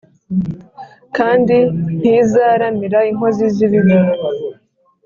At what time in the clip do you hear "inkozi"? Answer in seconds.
3.11-3.45